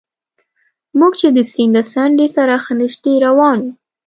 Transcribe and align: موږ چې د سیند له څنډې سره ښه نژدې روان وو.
موږ 0.99 1.13
چې 1.21 1.27
د 1.37 1.39
سیند 1.51 1.73
له 1.77 1.83
څنډې 1.91 2.27
سره 2.37 2.53
ښه 2.63 2.73
نژدې 2.81 3.13
روان 3.25 3.57
وو. 3.63 3.71